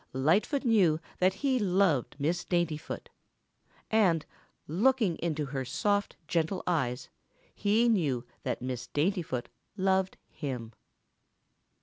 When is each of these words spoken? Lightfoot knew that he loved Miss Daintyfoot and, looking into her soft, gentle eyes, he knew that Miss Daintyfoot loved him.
Lightfoot 0.13 0.63
knew 0.65 0.99
that 1.19 1.35
he 1.45 1.59
loved 1.59 2.15
Miss 2.17 2.43
Daintyfoot 2.43 3.09
and, 3.91 4.25
looking 4.67 5.15
into 5.17 5.45
her 5.45 5.63
soft, 5.63 6.15
gentle 6.27 6.63
eyes, 6.65 7.09
he 7.53 7.87
knew 7.87 8.25
that 8.41 8.63
Miss 8.63 8.87
Daintyfoot 8.87 9.45
loved 9.77 10.17
him. 10.27 10.73